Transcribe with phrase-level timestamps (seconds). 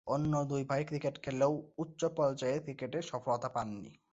[0.07, 3.91] অন্য দুই ভাই ক্রিকেট খেললেও উচ্চ পর্যায়ের ক্রিকেটে সফলতা পাননি।